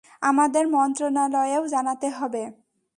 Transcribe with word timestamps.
আমাদের 0.21 0.65
মন্ত্রণালয়েও 0.67 1.63
জানাতে 1.67 2.07
হবে। 2.09 2.43